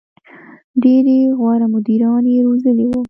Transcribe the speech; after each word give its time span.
•ډېری 0.81 1.19
غوره 1.37 1.67
مدیران 1.73 2.23
یې 2.33 2.39
روزلي 2.47 2.85
وو. 2.87 2.99